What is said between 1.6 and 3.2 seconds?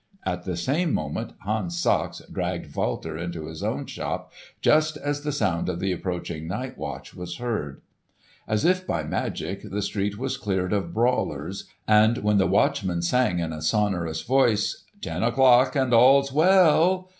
Sachs dragged Walter